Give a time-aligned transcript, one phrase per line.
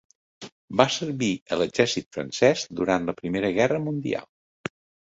[0.81, 4.31] Va servir a l'exèrcit francès durant la Primera Guerra Mundial.